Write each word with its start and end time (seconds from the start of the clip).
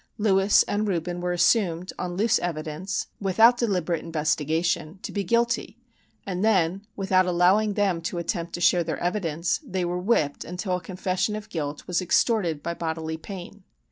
Lewis 0.17 0.63
and 0.63 0.87
Reuben 0.87 1.21
were 1.21 1.31
assumed, 1.31 1.93
on 1.99 2.17
loose 2.17 2.39
evidence, 2.39 3.05
without 3.19 3.57
deliberate 3.57 4.03
investigation, 4.03 4.97
to 5.03 5.11
be 5.11 5.23
guilty; 5.23 5.77
and 6.25 6.43
then, 6.43 6.81
without 6.95 7.27
allowing 7.27 7.75
them 7.75 8.01
to 8.01 8.17
attempt 8.17 8.53
to 8.53 8.61
show 8.61 8.81
their 8.81 8.97
evidence, 8.97 9.59
they 9.63 9.85
were 9.85 9.99
whipped, 10.01 10.43
until 10.43 10.75
a 10.75 10.81
confession 10.81 11.35
of 11.35 11.49
guilt 11.49 11.85
was 11.85 12.01
extorted 12.01 12.63
by 12.63 12.73
bodily 12.73 13.15
pain. 13.15 13.61